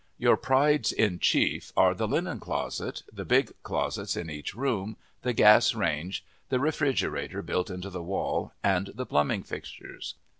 Your 0.17 0.35
prides 0.35 0.91
in 0.91 1.19
chief 1.19 1.71
are 1.77 1.93
the 1.93 2.07
linen 2.07 2.39
closet, 2.39 3.03
the 3.13 3.23
big 3.23 3.51
closets 3.61 4.17
in 4.17 4.31
each 4.31 4.55
room, 4.55 4.97
the 5.21 5.31
gas 5.31 5.75
range, 5.75 6.25
the 6.49 6.59
refrigerator 6.59 7.43
built 7.43 7.69
into 7.69 7.91
the 7.91 8.01
wall 8.01 8.51
and 8.63 8.87
the 8.95 9.05
plumbing 9.05 9.43
fixtures. 9.43 10.15